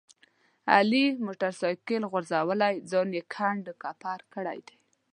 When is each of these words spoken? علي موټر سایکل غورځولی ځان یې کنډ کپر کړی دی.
علي 0.73 1.05
موټر 1.25 1.51
سایکل 1.61 2.01
غورځولی 2.11 2.75
ځان 2.89 3.07
یې 3.17 3.23
کنډ 3.33 3.65
کپر 3.81 4.19
کړی 4.33 4.59
دی. 4.67 4.77